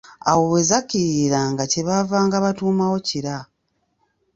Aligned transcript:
Awo 0.29 0.43
we 0.53 0.61
zakkiririranga, 0.69 1.63
kye 1.71 1.81
baavanga 1.87 2.43
batuumawo 2.45 2.97
Kira. 3.07 3.35